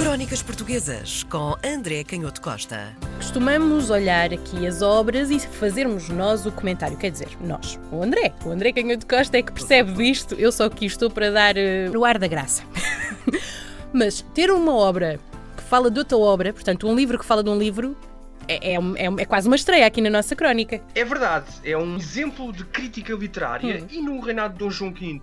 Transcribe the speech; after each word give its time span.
Crónicas 0.00 0.42
Portuguesas 0.42 1.24
com 1.24 1.54
André 1.62 2.02
Canhoto 2.04 2.40
Costa. 2.40 2.96
Costumamos 3.16 3.90
olhar 3.90 4.32
aqui 4.32 4.66
as 4.66 4.80
obras 4.80 5.30
e 5.30 5.38
fazermos 5.38 6.08
nós 6.08 6.46
o 6.46 6.50
comentário. 6.50 6.96
Quer 6.96 7.10
dizer, 7.10 7.28
nós. 7.38 7.78
O 7.92 8.02
André. 8.02 8.32
O 8.42 8.48
André 8.48 8.72
Canhoto 8.72 9.06
Costa 9.06 9.36
é 9.36 9.42
que 9.42 9.52
percebe 9.52 9.92
disto. 9.92 10.34
Eu 10.36 10.50
só 10.52 10.64
aqui 10.64 10.86
estou 10.86 11.10
para 11.10 11.30
dar 11.30 11.54
uh, 11.54 11.98
o 11.98 12.02
ar 12.02 12.18
da 12.18 12.26
graça. 12.26 12.64
Mas 13.92 14.22
ter 14.34 14.50
uma 14.50 14.74
obra 14.74 15.20
que 15.54 15.62
fala 15.64 15.90
de 15.90 15.98
outra 15.98 16.16
obra, 16.16 16.54
portanto, 16.54 16.88
um 16.88 16.96
livro 16.96 17.18
que 17.18 17.24
fala 17.24 17.44
de 17.44 17.50
um 17.50 17.58
livro, 17.58 17.94
é, 18.48 18.72
é, 18.72 18.76
é, 18.76 19.06
é, 19.18 19.24
quase 19.26 19.48
uma 19.48 19.56
estreia 19.56 19.84
aqui 19.84 20.00
na 20.00 20.08
nossa 20.08 20.34
crónica. 20.34 20.80
É 20.94 21.04
verdade, 21.04 21.46
é 21.62 21.76
um 21.76 21.96
exemplo 21.96 22.54
de 22.54 22.64
crítica 22.64 23.12
literária 23.12 23.82
hum. 23.82 23.86
e 23.90 24.00
no 24.00 24.18
reinado 24.18 24.54
de 24.54 24.60
Dom 24.60 24.70
João 24.70 24.94
V. 24.94 25.20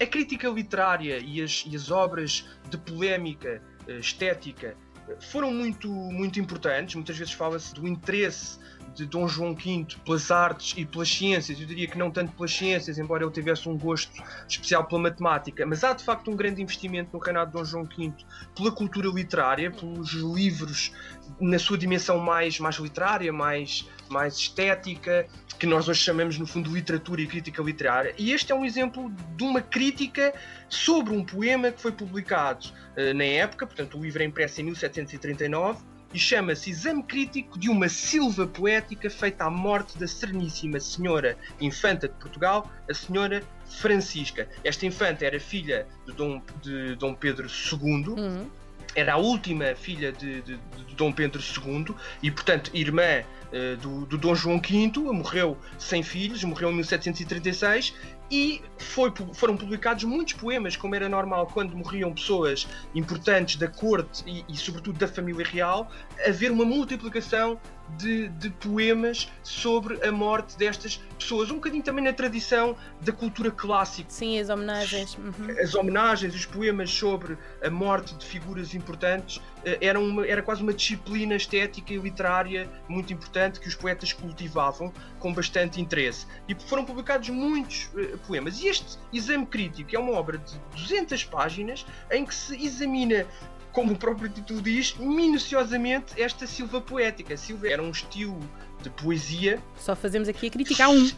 A 0.00 0.06
crítica 0.06 0.48
literária 0.48 1.18
e 1.18 1.42
as, 1.42 1.64
e 1.70 1.76
as 1.76 1.90
obras 1.90 2.48
de 2.68 2.78
polémica 2.78 3.48
eh, 3.48 3.73
estética 3.88 4.76
foram 5.20 5.52
muito, 5.52 5.88
muito 5.88 6.40
importantes. 6.40 6.94
Muitas 6.94 7.16
vezes 7.16 7.32
fala-se 7.32 7.74
do 7.74 7.86
interesse 7.86 8.58
de 8.94 9.06
Dom 9.06 9.26
João 9.26 9.54
V 9.54 9.86
pelas 10.04 10.30
artes 10.30 10.74
e 10.76 10.84
pelas 10.84 11.08
ciências. 11.08 11.60
Eu 11.60 11.66
diria 11.66 11.86
que 11.86 11.98
não 11.98 12.10
tanto 12.10 12.32
pelas 12.32 12.52
ciências, 12.52 12.98
embora 12.98 13.24
ele 13.24 13.32
tivesse 13.32 13.68
um 13.68 13.76
gosto 13.76 14.22
especial 14.48 14.84
pela 14.84 15.02
matemática, 15.02 15.64
mas 15.66 15.82
há 15.84 15.92
de 15.92 16.04
facto 16.04 16.30
um 16.30 16.36
grande 16.36 16.62
investimento 16.62 17.10
no 17.12 17.18
reinado 17.18 17.50
de 17.50 17.56
Dom 17.56 17.64
João 17.64 17.84
V 17.84 18.12
pela 18.54 18.72
cultura 18.72 19.08
literária, 19.08 19.70
pelos 19.70 20.12
livros 20.12 20.92
na 21.40 21.58
sua 21.58 21.78
dimensão 21.78 22.18
mais, 22.18 22.58
mais 22.60 22.76
literária, 22.76 23.32
mais, 23.32 23.88
mais 24.08 24.36
estética, 24.36 25.26
que 25.58 25.66
nós 25.66 25.88
hoje 25.88 26.00
chamamos 26.00 26.38
no 26.38 26.46
fundo 26.46 26.68
de 26.68 26.74
literatura 26.74 27.22
e 27.22 27.26
crítica 27.26 27.62
literária. 27.62 28.14
E 28.18 28.32
este 28.32 28.52
é 28.52 28.54
um 28.54 28.64
exemplo 28.64 29.10
de 29.36 29.44
uma 29.44 29.60
crítica 29.60 30.34
sobre 30.68 31.14
um 31.14 31.24
poema 31.24 31.70
que 31.70 31.80
foi 31.80 31.92
publicado 31.92 32.66
uh, 32.96 33.14
na 33.14 33.24
época, 33.24 33.66
portanto 33.66 33.98
o 33.98 34.02
livro 34.02 34.22
é 34.22 34.26
impresso 34.26 34.60
em 34.60 34.64
1739 34.64 35.93
e 36.14 36.18
chama-se 36.18 36.70
Exame 36.70 37.02
Crítico 37.02 37.58
de 37.58 37.68
uma 37.68 37.88
Silva 37.88 38.46
Poética 38.46 39.10
feita 39.10 39.44
à 39.44 39.50
morte 39.50 39.98
da 39.98 40.06
Sereníssima 40.06 40.78
Senhora 40.78 41.36
Infanta 41.60 42.06
de 42.06 42.14
Portugal, 42.14 42.70
a 42.88 42.94
Senhora 42.94 43.42
Francisca. 43.66 44.48
Esta 44.62 44.86
infanta 44.86 45.26
era 45.26 45.40
filha 45.40 45.88
de 46.06 46.12
Dom, 46.12 46.40
de 46.62 46.94
Dom 46.94 47.14
Pedro 47.14 47.48
II. 47.48 48.08
Uhum. 48.10 48.46
Era 48.94 49.14
a 49.14 49.16
última 49.16 49.74
filha 49.74 50.12
de, 50.12 50.40
de, 50.42 50.56
de 50.56 50.94
Dom 50.94 51.10
Pedro 51.10 51.42
II 51.42 51.92
e, 52.22 52.30
portanto, 52.30 52.70
irmã 52.72 53.24
uh, 53.52 53.76
do, 53.78 54.06
do 54.06 54.16
Dom 54.16 54.36
João 54.36 54.60
V. 54.60 54.92
Morreu 55.12 55.58
sem 55.78 56.04
filhos, 56.04 56.44
morreu 56.44 56.70
em 56.70 56.76
1736 56.76 57.92
e 58.30 58.62
foi, 58.78 59.12
foram 59.34 59.56
publicados 59.56 60.04
muitos 60.04 60.34
poemas, 60.34 60.76
como 60.76 60.94
era 60.94 61.08
normal 61.08 61.46
quando 61.52 61.76
morriam 61.76 62.12
pessoas 62.12 62.66
importantes 62.94 63.56
da 63.56 63.68
corte 63.68 64.24
e, 64.26 64.44
e 64.48 64.56
sobretudo 64.56 64.98
da 64.98 65.08
família 65.08 65.46
real, 65.46 65.90
haver 66.26 66.50
uma 66.50 66.64
multiplicação 66.64 67.58
de, 67.98 68.28
de, 68.28 68.50
poemas 68.50 69.30
sobre 69.42 70.02
a 70.06 70.10
morte 70.10 70.56
destas 70.56 70.96
pessoas, 71.18 71.50
um 71.50 71.56
bocadinho 71.56 71.82
também 71.82 72.02
na 72.02 72.12
tradição 72.12 72.76
da 73.00 73.12
cultura 73.12 73.50
clássica. 73.50 74.08
Sim, 74.10 74.38
as 74.38 74.48
homenagens. 74.48 75.16
Uhum. 75.16 75.60
As 75.60 75.74
homenagens, 75.74 76.34
os 76.34 76.46
poemas 76.46 76.90
sobre 76.90 77.36
a 77.62 77.70
morte 77.70 78.14
de 78.14 78.24
figuras 78.24 78.74
importantes 78.74 79.40
eh, 79.64 79.78
eram 79.80 80.02
uma, 80.02 80.26
era 80.26 80.42
quase 80.42 80.62
uma 80.62 80.72
disciplina 80.72 81.34
estética 81.34 81.92
e 81.92 81.98
literária 81.98 82.68
muito 82.88 83.12
importante 83.12 83.60
que 83.60 83.68
os 83.68 83.74
poetas 83.74 84.12
cultivavam 84.12 84.92
com 85.18 85.32
bastante 85.32 85.80
interesse. 85.80 86.26
E 86.48 86.54
foram 86.54 86.84
publicados 86.84 87.28
muitos 87.28 87.90
uh, 87.94 88.13
poemas. 88.18 88.60
E 88.60 88.68
este 88.68 88.98
exame 89.12 89.46
crítico 89.46 89.94
é 89.94 89.98
uma 89.98 90.12
obra 90.12 90.38
de 90.38 90.58
200 90.76 91.24
páginas 91.24 91.86
em 92.10 92.24
que 92.24 92.34
se 92.34 92.54
examina 92.64 93.26
como 93.72 93.92
o 93.92 93.96
próprio 93.96 94.28
título 94.28 94.62
diz, 94.62 94.94
minuciosamente 94.96 96.20
esta 96.20 96.46
silva 96.46 96.80
poética. 96.80 97.36
Silva 97.36 97.68
era 97.68 97.82
um 97.82 97.90
estilo 97.90 98.38
de 98.80 98.88
poesia. 98.88 99.60
Só 99.76 99.96
fazemos 99.96 100.28
aqui 100.28 100.46
a 100.46 100.50
criticar 100.50 100.88
um. 100.88 101.10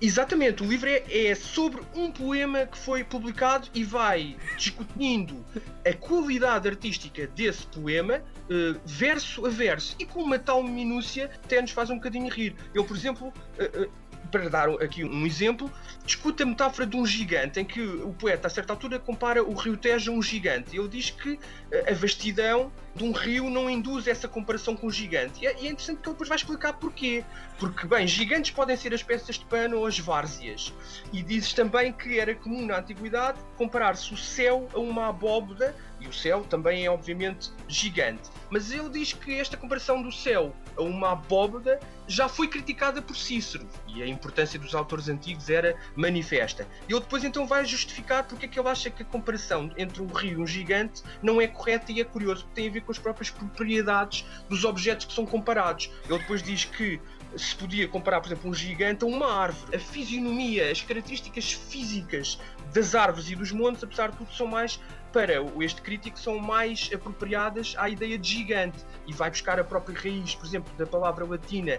Exatamente, 0.00 0.62
o 0.62 0.66
livro 0.66 0.88
é, 0.88 1.02
é, 1.08 1.34
sobre 1.34 1.80
um 1.94 2.10
poema 2.10 2.66
que 2.66 2.76
foi 2.76 3.04
publicado 3.04 3.68
e 3.72 3.84
vai 3.84 4.36
discutindo 4.56 5.44
a 5.86 5.92
qualidade 5.94 6.68
artística 6.68 7.26
desse 7.28 7.66
poema, 7.68 8.16
uh, 8.18 8.80
verso 8.84 9.46
a 9.46 9.48
verso, 9.48 9.94
e 9.98 10.04
com 10.04 10.22
uma 10.22 10.38
tal 10.38 10.62
minúcia 10.62 11.30
até 11.44 11.60
nos 11.60 11.70
faz 11.70 11.90
um 11.90 11.94
bocadinho 11.94 12.28
rir. 12.28 12.54
Eu, 12.74 12.84
por 12.84 12.96
exemplo, 12.96 13.28
uh, 13.28 13.82
uh, 13.82 13.90
para 14.34 14.48
dar 14.48 14.68
aqui 14.82 15.04
um 15.04 15.24
exemplo, 15.24 15.70
discute 16.04 16.42
a 16.42 16.46
metáfora 16.46 16.84
de 16.84 16.96
um 16.96 17.06
gigante, 17.06 17.60
em 17.60 17.64
que 17.64 17.80
o 17.80 18.12
poeta, 18.12 18.48
a 18.48 18.50
certa 18.50 18.72
altura, 18.72 18.98
compara 18.98 19.44
o 19.44 19.54
rio 19.54 19.76
Tejo 19.76 20.10
a 20.10 20.14
um 20.16 20.20
gigante. 20.20 20.76
Ele 20.76 20.88
diz 20.88 21.10
que 21.10 21.38
eh, 21.70 21.92
a 21.92 21.94
vastidão 21.94 22.72
de 22.96 23.04
um 23.04 23.12
rio 23.12 23.48
não 23.48 23.70
induz 23.70 24.08
essa 24.08 24.26
comparação 24.26 24.74
com 24.74 24.88
o 24.88 24.90
gigante. 24.90 25.46
É, 25.46 25.54
e 25.60 25.68
é 25.68 25.70
interessante 25.70 26.00
que 26.00 26.08
ele 26.08 26.14
depois 26.14 26.28
vai 26.28 26.36
explicar 26.36 26.72
porquê. 26.72 27.24
Porque, 27.60 27.86
bem, 27.86 28.08
gigantes 28.08 28.50
podem 28.50 28.76
ser 28.76 28.92
as 28.92 29.04
peças 29.04 29.36
de 29.36 29.44
pano 29.44 29.78
ou 29.78 29.86
as 29.86 30.00
várzeas. 30.00 30.74
E 31.12 31.22
dizes 31.22 31.52
também 31.52 31.92
que 31.92 32.18
era 32.18 32.34
comum 32.34 32.66
na 32.66 32.78
antiguidade 32.78 33.38
comparar-se 33.56 34.12
o 34.12 34.16
céu 34.16 34.68
a 34.74 34.80
uma 34.80 35.10
abóboda, 35.10 35.76
e 36.00 36.08
o 36.08 36.12
céu 36.12 36.44
também 36.50 36.84
é, 36.84 36.90
obviamente, 36.90 37.52
gigante. 37.68 38.30
Mas 38.50 38.72
ele 38.72 38.88
diz 38.88 39.12
que 39.12 39.38
esta 39.38 39.56
comparação 39.56 40.02
do 40.02 40.10
céu 40.10 40.52
a 40.76 40.82
uma 40.82 41.12
abóboda 41.12 41.78
já 42.06 42.28
foi 42.28 42.48
criticada 42.48 43.00
por 43.00 43.16
Cícero 43.16 43.66
e 43.86 44.02
a 44.02 44.06
importância 44.06 44.58
dos 44.58 44.74
autores 44.74 45.08
antigos 45.08 45.48
era 45.48 45.76
manifesta. 45.96 46.66
Ele 46.88 47.00
depois 47.00 47.24
então 47.24 47.46
vai 47.46 47.64
justificar 47.64 48.24
porque 48.24 48.46
é 48.46 48.48
que 48.48 48.58
ele 48.58 48.68
acha 48.68 48.90
que 48.90 49.02
a 49.02 49.06
comparação 49.06 49.70
entre 49.76 50.02
um 50.02 50.06
rio 50.06 50.40
e 50.40 50.42
um 50.42 50.46
gigante 50.46 51.02
não 51.22 51.40
é 51.40 51.46
correta 51.46 51.92
e 51.92 52.00
é 52.00 52.04
curioso, 52.04 52.44
porque 52.44 52.60
tem 52.60 52.68
a 52.68 52.72
ver 52.72 52.82
com 52.82 52.92
as 52.92 52.98
próprias 52.98 53.30
propriedades 53.30 54.24
dos 54.48 54.64
objetos 54.64 55.06
que 55.06 55.12
são 55.12 55.24
comparados. 55.24 55.90
Ele 56.08 56.18
depois 56.18 56.42
diz 56.42 56.64
que 56.64 57.00
se 57.36 57.54
podia 57.56 57.88
comparar, 57.88 58.20
por 58.20 58.28
exemplo, 58.28 58.50
um 58.50 58.54
gigante 58.54 59.04
a 59.04 59.06
uma 59.06 59.30
árvore. 59.32 59.74
A 59.74 59.78
fisionomia, 59.78 60.70
as 60.70 60.80
características 60.80 61.52
físicas 61.52 62.38
das 62.72 62.94
árvores 62.94 63.28
e 63.30 63.34
dos 63.34 63.50
montes, 63.52 63.82
apesar 63.82 64.10
de 64.10 64.18
tudo, 64.18 64.32
são 64.32 64.46
mais 64.46 64.78
para 65.14 65.34
este 65.60 65.80
crítico 65.80 66.18
são 66.18 66.40
mais 66.40 66.90
apropriadas 66.92 67.76
à 67.78 67.88
ideia 67.88 68.18
de 68.18 68.28
gigante 68.28 68.84
e 69.06 69.12
vai 69.12 69.30
buscar 69.30 69.60
a 69.60 69.64
própria 69.64 69.96
raiz, 69.96 70.34
por 70.34 70.44
exemplo, 70.44 70.74
da 70.76 70.84
palavra 70.84 71.24
latina 71.24 71.78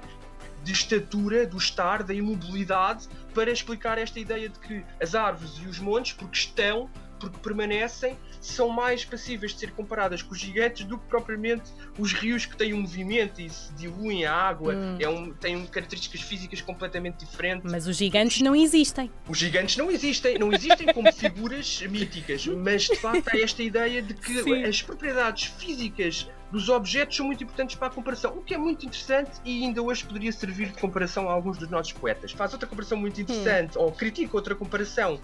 de 0.64 0.72
estatura, 0.72 1.46
do 1.46 1.58
estar, 1.58 2.02
da 2.02 2.14
imobilidade, 2.14 3.10
para 3.34 3.52
explicar 3.52 3.98
esta 3.98 4.22
ideia 4.22 4.48
de 4.48 4.58
que 4.58 4.86
as 5.02 5.14
árvores 5.14 5.58
e 5.62 5.68
os 5.68 5.80
montes, 5.80 6.14
porque 6.14 6.38
estão, 6.38 6.90
porque 7.20 7.38
permanecem, 7.40 8.18
são 8.42 8.70
mais 8.70 9.04
passíveis 9.04 9.54
de 9.54 9.60
ser 9.60 9.72
comparadas 9.72 10.22
com 10.22 10.34
os 10.34 10.40
gigantes 10.40 10.86
do 10.86 10.98
que 10.98 11.06
propriamente 11.08 11.72
os 11.98 12.14
rios 12.14 12.46
que 12.46 12.56
têm 12.56 12.74
um 12.74 12.82
movimento 12.82 13.42
e 13.42 13.50
se 13.50 13.74
diluem 13.74 14.26
a 14.26 14.34
água, 14.34 14.74
hum. 14.74 14.98
é 15.00 15.10
um, 15.10 15.34
têm 15.34 15.66
características 15.66 16.22
físicas 16.22 16.62
completamente 16.62 17.26
diferentes. 17.26 17.72
Mas 17.72 17.88
os 17.88 17.98
gigantes 17.98 18.42
não 18.42 18.56
existem. 18.56 19.12
Os 19.28 19.38
gigantes 19.38 19.78
não 19.78 19.90
existem, 19.90 20.38
não 20.38 20.52
existem 20.52 20.94
como 20.94 21.12
figuras 21.14 21.82
míticas, 21.82 22.46
mas 22.48 22.84
de 22.84 22.96
facto 22.96 23.30
há 23.34 23.40
esta 23.40 23.64
ideia 23.64 24.02
de 24.02 24.14
que 24.14 24.44
Sim. 24.44 24.64
as 24.64 24.82
propriedades 24.82 25.46
físicas 25.46 26.30
dos 26.52 26.70
objetos 26.70 27.18
são 27.18 27.26
muito 27.26 27.44
importantes 27.44 27.76
para 27.76 27.88
a 27.88 27.92
comparação, 27.92 28.38
o 28.38 28.42
que 28.42 28.54
é 28.54 28.58
muito 28.58 28.86
interessante 28.86 29.42
e 29.44 29.64
ainda 29.64 29.82
hoje 29.82 30.06
poderia 30.06 30.32
servir 30.32 30.68
de 30.68 30.80
comparação 30.80 31.28
a 31.28 31.34
alguns 31.34 31.58
dos 31.58 31.70
nossos 31.70 31.92
poetas. 31.94 32.32
Faz 32.32 32.54
outra 32.54 32.68
comparação 32.68 32.98
muito 32.98 33.20
interessante, 33.20 33.78
hum. 33.78 33.82
ou 33.82 33.92
critica 33.92 34.36
outra 34.36 34.56
comparação 34.56 35.20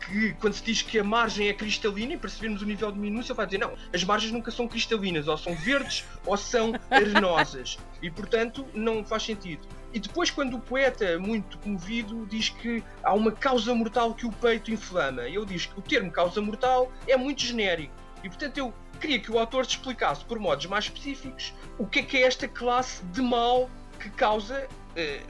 que 0.00 0.32
quando 0.34 0.54
se 0.54 0.62
diz 0.62 0.82
que 0.82 0.98
a 0.98 1.04
margem 1.04 1.48
é 1.48 1.52
cristalina, 1.52 2.14
e 2.14 2.16
percebermos 2.16 2.62
o 2.62 2.66
nível 2.66 2.92
de 2.92 2.98
minúcia, 2.98 3.34
vai 3.34 3.46
dizer 3.46 3.58
não, 3.58 3.72
as 3.92 4.04
margens 4.04 4.32
nunca 4.32 4.50
são 4.50 4.68
cristalinas, 4.68 5.28
ou 5.28 5.36
são 5.36 5.54
verdes 5.54 6.04
ou 6.26 6.36
são 6.36 6.72
arenosas. 6.90 7.78
E 8.02 8.10
portanto 8.10 8.66
não 8.74 9.04
faz 9.04 9.22
sentido. 9.22 9.66
E 9.92 10.00
depois, 10.00 10.28
quando 10.30 10.56
o 10.56 10.60
poeta, 10.60 11.18
muito 11.18 11.56
comovido, 11.58 12.26
diz 12.26 12.48
que 12.48 12.82
há 13.02 13.14
uma 13.14 13.30
causa 13.30 13.72
mortal 13.74 14.12
que 14.12 14.26
o 14.26 14.32
peito 14.32 14.72
inflama, 14.72 15.22
ele 15.22 15.46
diz 15.46 15.66
que 15.66 15.78
o 15.78 15.82
termo 15.82 16.10
causa 16.10 16.42
mortal 16.42 16.90
é 17.06 17.16
muito 17.16 17.42
genérico. 17.42 17.94
E 18.22 18.28
portanto 18.28 18.58
eu 18.58 18.74
queria 19.00 19.20
que 19.20 19.30
o 19.30 19.38
autor 19.38 19.66
te 19.66 19.76
explicasse, 19.76 20.24
por 20.24 20.38
modos 20.38 20.66
mais 20.66 20.84
específicos, 20.84 21.54
o 21.78 21.86
que 21.86 22.00
é 22.00 22.02
que 22.02 22.16
é 22.16 22.22
esta 22.22 22.48
classe 22.48 23.04
de 23.06 23.22
mal 23.22 23.70
que 24.00 24.10
causa 24.10 24.66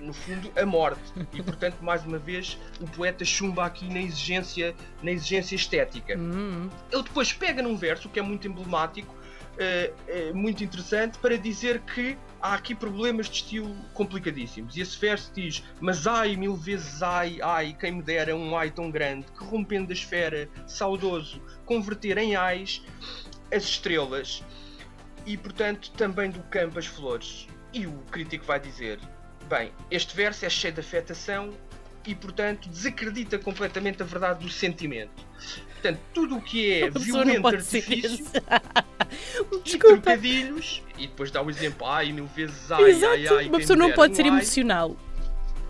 no 0.00 0.12
fundo, 0.12 0.50
a 0.56 0.66
morte. 0.66 1.00
E, 1.32 1.42
portanto, 1.42 1.76
mais 1.80 2.04
uma 2.04 2.18
vez, 2.18 2.58
o 2.80 2.86
poeta 2.86 3.24
chumba 3.24 3.64
aqui 3.64 3.86
na 3.92 4.00
exigência, 4.00 4.74
na 5.02 5.10
exigência 5.10 5.54
estética. 5.54 6.16
Uhum. 6.16 6.68
Ele 6.92 7.02
depois 7.02 7.32
pega 7.32 7.62
num 7.62 7.76
verso 7.76 8.08
que 8.08 8.18
é 8.18 8.22
muito 8.22 8.46
emblemático, 8.46 9.14
uh, 9.14 10.30
uh, 10.30 10.36
muito 10.36 10.62
interessante, 10.62 11.18
para 11.18 11.36
dizer 11.36 11.80
que 11.80 12.16
há 12.40 12.54
aqui 12.54 12.74
problemas 12.74 13.26
de 13.26 13.36
estilo 13.36 13.74
complicadíssimos. 13.94 14.76
E 14.76 14.80
esse 14.80 14.98
verso 14.98 15.32
diz: 15.34 15.64
Mas 15.80 16.06
ai, 16.06 16.36
mil 16.36 16.54
vezes 16.54 17.02
ai, 17.02 17.38
ai, 17.42 17.76
quem 17.78 17.92
me 17.92 18.02
dera 18.02 18.36
um 18.36 18.56
ai 18.56 18.70
tão 18.70 18.90
grande, 18.90 19.26
que 19.32 19.44
rompendo 19.44 19.90
a 19.90 19.94
esfera, 19.94 20.48
saudoso, 20.66 21.40
converter 21.64 22.18
em 22.18 22.36
ais 22.36 22.82
as 23.52 23.64
estrelas 23.64 24.42
e, 25.26 25.36
portanto, 25.36 25.90
também 25.92 26.30
do 26.30 26.42
campo 26.44 26.78
as 26.78 26.86
flores. 26.86 27.46
E 27.72 27.86
o 27.86 27.98
crítico 28.10 28.44
vai 28.44 28.60
dizer: 28.60 29.00
Bem, 29.48 29.72
este 29.90 30.14
verso 30.16 30.44
é 30.44 30.50
cheio 30.50 30.72
de 30.72 30.80
afetação 30.80 31.52
e, 32.06 32.14
portanto, 32.14 32.68
desacredita 32.68 33.38
completamente 33.38 34.02
a 34.02 34.06
verdade 34.06 34.44
do 34.44 34.50
sentimento. 34.50 35.24
Portanto, 35.72 36.00
tudo 36.12 36.36
o 36.36 36.40
que 36.40 36.72
é 36.72 36.90
violento 36.98 37.46
artifício. 37.46 38.24
Desculpa. 39.62 40.00
trocadilhos 40.02 40.82
e 40.98 41.06
depois 41.06 41.30
dá 41.30 41.42
o 41.42 41.48
exemplo, 41.50 41.86
ai, 41.86 42.10
mil 42.12 42.26
vezes 42.26 42.70
ai, 42.72 42.84
Exato, 42.90 43.12
ai, 43.12 43.26
ai. 43.28 43.48
uma 43.48 43.58
pessoa 43.58 43.76
não 43.76 43.92
pode 43.92 44.12
dera 44.14 44.24
ser 44.24 44.30
um 44.30 44.34
ai. 44.34 44.40
emocional. 44.40 44.96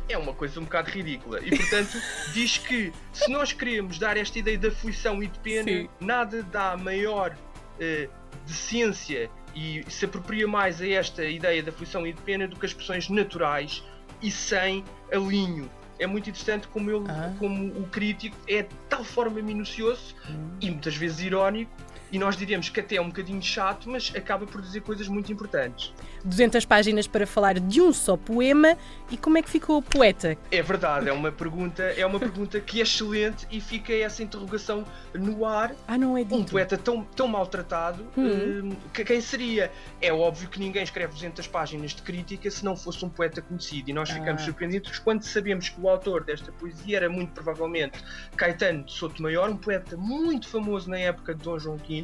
é 0.08 0.16
uma 0.16 0.32
coisa 0.32 0.60
um 0.60 0.64
bocado 0.64 0.90
ridícula. 0.90 1.40
E 1.44 1.56
portanto, 1.56 2.00
diz 2.32 2.58
que 2.58 2.92
se 3.12 3.30
nós 3.30 3.52
queremos 3.52 3.98
dar 3.98 4.16
esta 4.16 4.38
ideia 4.38 4.56
de 4.56 4.68
aflição 4.68 5.22
e 5.22 5.26
de 5.26 5.38
pena, 5.40 5.68
Sim. 5.68 5.88
nada 6.00 6.42
dá 6.44 6.76
maior 6.76 7.36
eh, 7.80 8.08
decência 8.46 9.30
e 9.54 9.84
se 9.88 10.04
apropria 10.04 10.46
mais 10.48 10.80
a 10.80 10.88
esta 10.88 11.24
ideia 11.24 11.62
de 11.62 11.68
aflição 11.68 12.06
e 12.06 12.12
de 12.12 12.20
pena 12.22 12.46
do 12.48 12.56
que 12.56 12.64
as 12.66 12.72
expressões 12.72 13.08
naturais 13.08 13.82
e 14.22 14.30
sem 14.30 14.84
alinho. 15.12 15.70
É 15.98 16.06
muito 16.08 16.28
interessante 16.28 16.66
como 16.68 16.90
ele, 16.90 17.04
Ah. 17.08 17.32
como 17.38 17.66
o 17.78 17.86
crítico 17.88 18.36
é 18.48 18.62
de 18.62 18.74
tal 18.88 19.04
forma 19.04 19.40
minucioso 19.40 20.14
e 20.60 20.68
muitas 20.70 20.96
vezes 20.96 21.20
irónico, 21.20 21.70
e 22.14 22.18
nós 22.18 22.36
diríamos 22.36 22.68
que 22.68 22.78
até 22.78 22.94
é 22.94 23.00
um 23.00 23.08
bocadinho 23.08 23.42
chato, 23.42 23.90
mas 23.90 24.12
acaba 24.14 24.46
por 24.46 24.62
dizer 24.62 24.82
coisas 24.82 25.08
muito 25.08 25.32
importantes. 25.32 25.92
200 26.24 26.64
páginas 26.64 27.08
para 27.08 27.26
falar 27.26 27.58
de 27.58 27.80
um 27.80 27.92
só 27.92 28.16
poema. 28.16 28.78
E 29.10 29.16
como 29.16 29.36
é 29.36 29.42
que 29.42 29.50
ficou 29.50 29.78
o 29.78 29.82
poeta? 29.82 30.38
É 30.52 30.62
verdade, 30.62 31.08
é 31.08 31.12
uma 31.12 31.32
pergunta, 31.32 31.82
é 31.82 32.06
uma 32.06 32.20
pergunta 32.20 32.60
que 32.60 32.78
é 32.78 32.84
excelente 32.84 33.48
e 33.50 33.60
fica 33.60 33.92
essa 33.92 34.22
interrogação 34.22 34.84
no 35.12 35.44
ar. 35.44 35.74
Ah, 35.88 35.98
não 35.98 36.16
é 36.16 36.22
dito. 36.22 36.36
Um 36.36 36.44
poeta 36.44 36.78
tão, 36.78 37.02
tão 37.02 37.26
maltratado, 37.26 38.06
Hum. 38.16 38.70
hum, 38.70 38.76
que 38.92 39.04
quem 39.04 39.20
seria? 39.20 39.72
É 40.00 40.12
óbvio 40.12 40.48
que 40.48 40.60
ninguém 40.60 40.84
escreve 40.84 41.12
200 41.14 41.48
páginas 41.48 41.90
de 41.92 42.02
crítica 42.02 42.48
se 42.48 42.64
não 42.64 42.76
fosse 42.76 43.04
um 43.04 43.08
poeta 43.08 43.42
conhecido. 43.42 43.90
E 43.90 43.92
nós 43.92 44.08
ficamos 44.08 44.42
Ah. 44.42 44.44
surpreendidos 44.44 45.00
quando 45.00 45.24
sabemos 45.24 45.68
que 45.68 45.80
o 45.80 45.88
autor 45.88 46.22
desta 46.22 46.52
poesia 46.52 46.96
era 46.96 47.08
muito 47.10 47.32
provavelmente 47.32 47.98
Caetano 48.36 48.84
de 48.84 48.92
Sotomayor, 48.92 49.50
um 49.50 49.56
poeta 49.56 49.96
muito 49.96 50.48
famoso 50.48 50.88
na 50.88 50.98
época 50.98 51.34
de 51.34 51.42
Dom 51.42 51.58
João 51.58 51.76
V, 51.76 52.03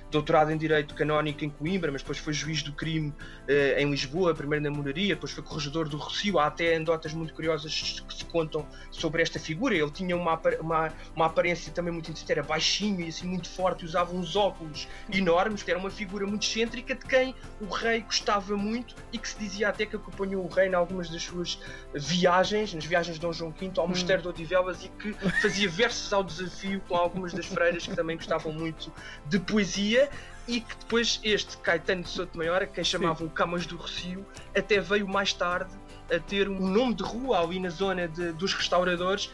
doutorado 0.11 0.51
em 0.51 0.57
Direito 0.57 0.93
Canónico 0.93 1.45
em 1.45 1.49
Coimbra, 1.49 1.91
mas 1.91 2.01
depois 2.01 2.17
foi 2.17 2.33
juiz 2.33 2.61
do 2.61 2.73
crime 2.73 3.13
eh, 3.47 3.81
em 3.81 3.89
Lisboa, 3.89 4.35
primeiro 4.35 4.63
na 4.63 4.69
Moraria, 4.69 5.15
depois 5.15 5.31
foi 5.31 5.41
corregedor 5.41 5.87
do 5.87 5.97
Rocio. 5.97 6.37
Há 6.37 6.47
até 6.47 6.75
anedotas 6.75 7.13
muito 7.13 7.33
curiosas 7.33 8.03
que 8.07 8.13
se 8.13 8.25
contam 8.25 8.67
sobre 8.91 9.21
esta 9.21 9.39
figura. 9.39 9.73
Ele 9.73 9.89
tinha 9.89 10.15
uma, 10.15 10.39
uma, 10.59 10.93
uma 11.15 11.25
aparência 11.25 11.71
também 11.71 11.93
muito 11.93 12.11
interessante, 12.11 12.31
era 12.31 12.43
baixinho 12.43 12.99
e 12.99 13.07
assim 13.07 13.25
muito 13.25 13.49
forte, 13.49 13.85
usava 13.85 14.13
uns 14.13 14.35
óculos 14.35 14.87
enormes, 15.11 15.63
que 15.63 15.71
era 15.71 15.79
uma 15.79 15.89
figura 15.89 16.27
muito 16.27 16.45
excêntrica 16.45 16.93
de 16.93 17.05
quem 17.05 17.33
o 17.61 17.65
rei 17.65 18.01
gostava 18.01 18.57
muito 18.57 18.95
e 19.13 19.17
que 19.17 19.29
se 19.29 19.39
dizia 19.39 19.69
até 19.69 19.85
que 19.85 19.95
acompanhou 19.95 20.43
o 20.43 20.49
rei 20.49 20.67
em 20.67 20.73
algumas 20.73 21.09
das 21.09 21.23
suas 21.23 21.57
viagens, 21.95 22.73
nas 22.73 22.85
viagens 22.85 23.15
de 23.15 23.21
Dom 23.21 23.31
João 23.31 23.51
V 23.51 23.71
ao 23.77 23.87
Mosteiro 23.87 24.21
de 24.21 24.27
Odivelas 24.27 24.83
e 24.83 24.89
que 24.89 25.13
fazia 25.41 25.69
versos 25.69 26.11
ao 26.11 26.23
desafio 26.23 26.81
com 26.87 26.95
algumas 26.95 27.31
das 27.31 27.45
freiras 27.45 27.87
que 27.87 27.95
também 27.95 28.17
gostavam 28.17 28.51
muito 28.51 28.91
de 29.25 29.39
poesia 29.39 30.00
e 30.47 30.59
que 30.61 30.75
depois 30.75 31.19
este 31.23 31.57
Caetano 31.57 32.03
de 32.03 32.09
Sotomayor, 32.09 32.67
quem 32.67 32.83
chamavam 32.83 33.27
o 33.27 33.29
Camas 33.29 33.65
do 33.65 33.77
Rocio, 33.77 34.25
até 34.57 34.79
veio 34.79 35.07
mais 35.07 35.33
tarde 35.33 35.71
a 36.13 36.19
ter 36.19 36.49
um 36.49 36.59
nome 36.67 36.93
de 36.95 37.03
rua 37.03 37.39
ali 37.41 37.59
na 37.59 37.69
zona 37.69 38.07
de- 38.07 38.33
dos 38.33 38.53
restauradores 38.53 39.31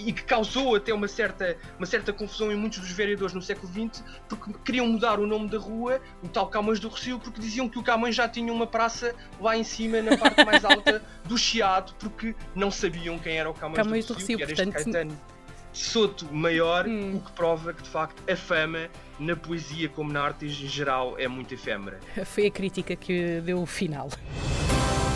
e 0.00 0.12
que 0.12 0.22
causou 0.22 0.76
até 0.76 0.94
uma 0.94 1.08
certa, 1.08 1.56
uma 1.76 1.84
certa 1.84 2.12
confusão 2.12 2.52
em 2.52 2.56
muitos 2.56 2.78
dos 2.78 2.92
vereadores 2.92 3.34
no 3.34 3.42
século 3.42 3.66
XX 3.72 4.02
porque 4.28 4.52
queriam 4.64 4.86
mudar 4.86 5.18
o 5.18 5.26
nome 5.26 5.48
da 5.48 5.58
rua, 5.58 6.00
o 6.22 6.28
tal 6.28 6.46
Camões 6.46 6.78
do 6.78 6.88
Rocio, 6.88 7.18
porque 7.18 7.40
diziam 7.40 7.68
que 7.68 7.80
o 7.80 7.82
Camões 7.82 8.14
já 8.14 8.28
tinha 8.28 8.52
uma 8.52 8.66
praça 8.66 9.12
lá 9.40 9.56
em 9.56 9.64
cima, 9.64 10.00
na 10.00 10.16
parte 10.16 10.44
mais 10.44 10.64
alta 10.64 11.02
do 11.24 11.36
Chiado, 11.36 11.92
porque 11.98 12.34
não 12.54 12.70
sabiam 12.70 13.18
quem 13.18 13.38
era 13.38 13.50
o 13.50 13.54
Camões, 13.54 13.76
Camões 13.76 14.04
do 14.06 14.14
do 14.14 14.20
Rocio, 14.20 14.36
Rocio, 14.36 14.36
que 14.36 14.42
era 14.44 14.52
este 14.52 14.64
portanto- 14.72 14.92
Caetano 14.92 15.37
Soto 15.72 16.26
maior, 16.32 16.86
Hum. 16.86 17.16
o 17.16 17.20
que 17.20 17.32
prova 17.32 17.72
que 17.72 17.82
de 17.82 17.88
facto 17.88 18.22
a 18.30 18.36
fama 18.36 18.88
na 19.18 19.36
poesia 19.36 19.88
como 19.88 20.12
na 20.12 20.22
arte 20.22 20.46
em 20.46 20.48
geral 20.48 21.14
é 21.18 21.28
muito 21.28 21.54
efêmera. 21.54 21.98
Foi 22.24 22.46
a 22.46 22.50
crítica 22.50 22.96
que 22.96 23.40
deu 23.42 23.60
o 23.62 23.66
final. 23.66 24.08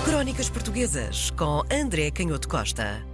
Crónicas 0.05 0.51
Portuguesas 0.51 1.31
com 1.31 1.63
André 1.73 2.11
Canhoto 2.11 2.49
Costa. 2.49 3.05